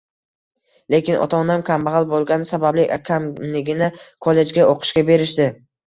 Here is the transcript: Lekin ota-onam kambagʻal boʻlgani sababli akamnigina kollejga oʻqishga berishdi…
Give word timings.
Lekin 0.93 1.19
ota-onam 1.25 1.65
kambagʻal 1.67 2.09
boʻlgani 2.15 2.49
sababli 2.55 2.89
akamnigina 2.99 3.93
kollejga 4.29 4.69
oʻqishga 4.75 5.11
berishdi… 5.17 5.53